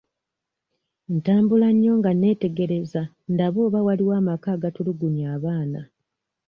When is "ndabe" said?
3.33-3.59